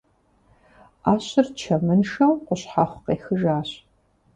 [1.03, 3.69] Ӏэщыр чэмыншэу къущхьэхъу къехыжащ.